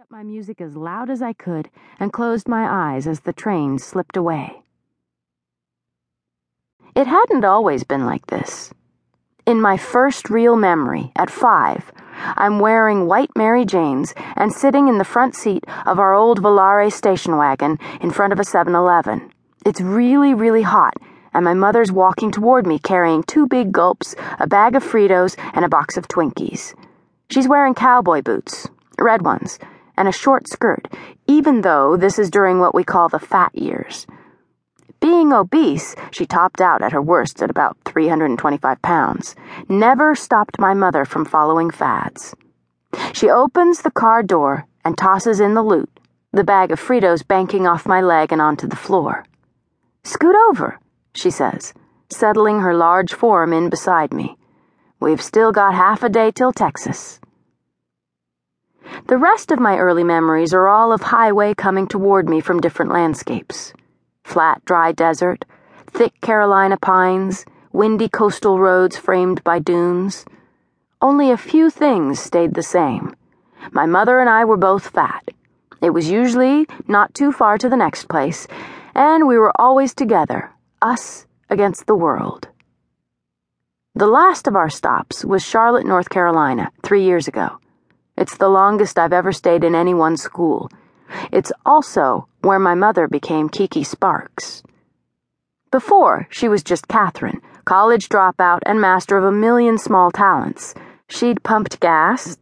[0.00, 1.68] up my music as loud as I could
[1.98, 4.62] and closed my eyes as the train slipped away.
[6.96, 8.72] It hadn't always been like this.
[9.44, 14.96] In my first real memory, at five, I'm wearing white Mary Janes and sitting in
[14.96, 19.30] the front seat of our old Volare station wagon in front of a 7 Eleven.
[19.66, 20.94] It's really, really hot,
[21.34, 25.62] and my mother's walking toward me carrying two big gulps, a bag of Fritos, and
[25.62, 26.74] a box of Twinkies.
[27.28, 28.66] She's wearing cowboy boots,
[28.98, 29.58] red ones
[29.96, 30.88] and a short skirt,
[31.26, 34.06] even though this is during what we call the fat years.
[35.00, 39.34] Being obese, she topped out at her worst at about 325 pounds,
[39.68, 42.34] never stopped my mother from following fads.
[43.12, 45.88] She opens the car door and tosses in the loot,
[46.32, 49.24] the bag of Fritos banking off my leg and onto the floor.
[50.04, 50.78] Scoot over,
[51.14, 51.72] she says,
[52.10, 54.36] settling her large form in beside me.
[54.98, 57.19] We've still got half a day till Texas.
[59.06, 62.92] The rest of my early memories are all of highway coming toward me from different
[62.92, 63.72] landscapes
[64.24, 65.44] flat, dry desert,
[65.88, 70.24] thick Carolina pines, windy coastal roads framed by dunes.
[71.02, 73.16] Only a few things stayed the same.
[73.72, 75.28] My mother and I were both fat.
[75.82, 78.46] It was usually not too far to the next place,
[78.94, 82.48] and we were always together, us against the world.
[83.94, 87.58] The last of our stops was Charlotte, North Carolina, three years ago.
[88.20, 90.70] It's the longest I've ever stayed in any one school.
[91.32, 94.62] It's also where my mother became Kiki Sparks.
[95.70, 100.74] Before, she was just Catherine, college dropout and master of a million small talents.
[101.08, 102.36] She'd pumped gas,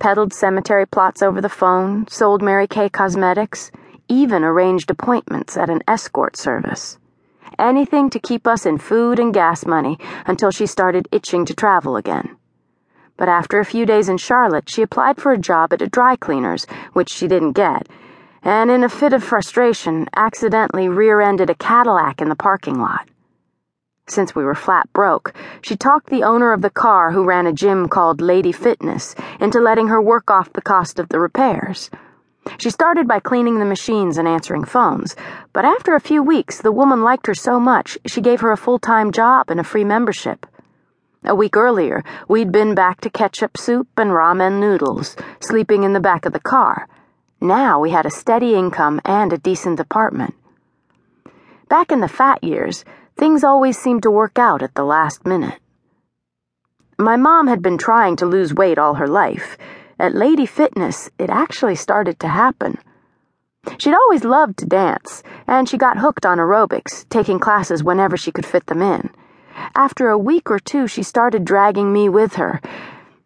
[0.00, 3.70] peddled cemetery plots over the phone, sold Mary Kay cosmetics,
[4.08, 6.98] even arranged appointments at an escort service.
[7.60, 11.94] Anything to keep us in food and gas money until she started itching to travel
[11.94, 12.36] again
[13.22, 16.16] but after a few days in Charlotte, she applied for a job at a dry
[16.16, 17.88] cleaner's, which she didn't get,
[18.42, 23.08] and in a fit of frustration, accidentally rear ended a Cadillac in the parking lot.
[24.08, 27.52] Since we were flat broke, she talked the owner of the car, who ran a
[27.52, 31.90] gym called Lady Fitness, into letting her work off the cost of the repairs.
[32.58, 35.14] She started by cleaning the machines and answering phones,
[35.52, 38.56] but after a few weeks, the woman liked her so much she gave her a
[38.56, 40.44] full time job and a free membership.
[41.24, 46.00] A week earlier, we'd been back to ketchup soup and ramen noodles, sleeping in the
[46.00, 46.88] back of the car.
[47.40, 50.34] Now we had a steady income and a decent apartment.
[51.68, 52.84] Back in the fat years,
[53.16, 55.60] things always seemed to work out at the last minute.
[56.98, 59.56] My mom had been trying to lose weight all her life.
[60.00, 62.78] At Lady Fitness, it actually started to happen.
[63.78, 68.32] She'd always loved to dance, and she got hooked on aerobics, taking classes whenever she
[68.32, 69.10] could fit them in.
[69.74, 72.60] After a week or two, she started dragging me with her.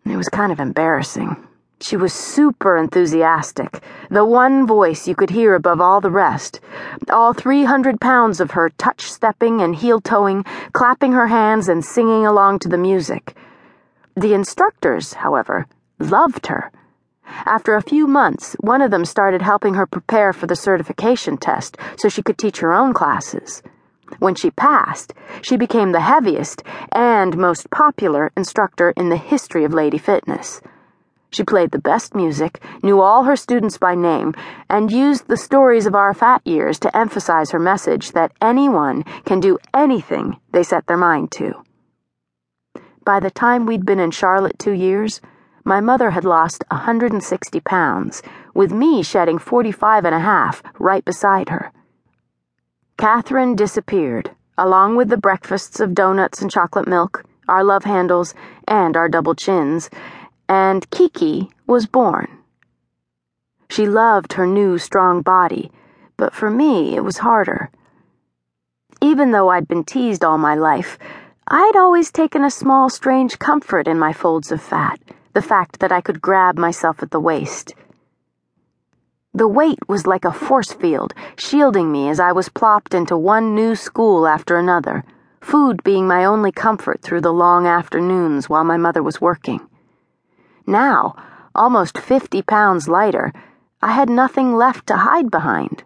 [0.05, 1.37] It was kind of embarrassing.
[1.81, 6.61] She was super enthusiastic, the one voice you could hear above all the rest.
[7.11, 12.25] All 300 pounds of her touch stepping and heel toeing, clapping her hands and singing
[12.25, 13.37] along to the music.
[14.15, 15.67] The instructors, however,
[15.99, 16.73] loved her.
[17.45, 21.77] After a few months, one of them started helping her prepare for the certification test
[21.97, 23.63] so she could teach her own classes.
[24.19, 26.63] When she passed, she became the heaviest
[26.93, 30.61] and most popular instructor in the history of Lady Fitness.
[31.31, 34.35] She played the best music, knew all her students by name,
[34.71, 39.41] and used the stories of our fat years to emphasize her message that anyone can
[39.41, 41.63] do anything they set their mind to.
[43.05, 45.21] By the time we'd been in Charlotte two years,
[45.65, 48.23] my mother had lost 160 pounds,
[48.55, 51.73] with me shedding 45 and a half right beside her.
[52.99, 58.35] Catherine disappeared, along with the breakfasts of donuts and chocolate milk, our love handles,
[58.67, 59.91] and our double chins,
[60.49, 62.27] and Kiki was born.
[63.69, 65.71] She loved her new, strong body,
[66.17, 67.71] but for me, it was harder.
[69.03, 70.99] Even though I'd been teased all my life,
[71.49, 74.99] I'd always taken a small, strange comfort in my folds of fat,
[75.35, 77.75] the fact that I could grab myself at the waist.
[79.37, 83.55] The weight was like a force field, shielding me as I was plopped into one
[83.55, 85.05] new school after another,
[85.43, 89.61] food being my only comfort through the long afternoons while my mother was working.
[90.67, 91.17] Now,
[91.55, 93.31] almost 50 pounds lighter,
[93.83, 95.85] I had nothing left to hide behind.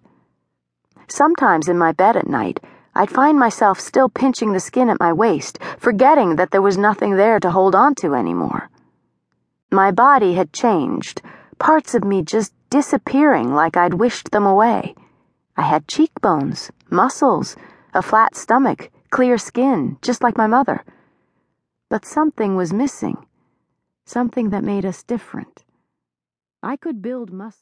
[1.08, 2.60] Sometimes in my bed at night,
[2.94, 7.16] I'd find myself still pinching the skin at my waist, forgetting that there was nothing
[7.16, 8.70] there to hold on to anymore.
[9.72, 11.20] My body had changed,
[11.58, 14.94] parts of me just disappearing like I'd wished them away.
[15.56, 17.56] I had cheekbones, muscles,
[17.92, 20.84] a flat stomach, clear skin, just like my mother.
[21.88, 23.26] But something was missing,
[24.06, 25.64] something that made us different.
[26.62, 27.58] I could build muscle.